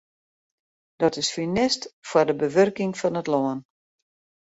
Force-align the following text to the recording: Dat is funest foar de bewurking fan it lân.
Dat 1.01 1.15
is 1.21 1.31
funest 1.35 1.83
foar 2.07 2.25
de 2.27 2.35
bewurking 2.41 2.91
fan 2.99 3.19
it 3.21 3.27
lân. 3.33 3.59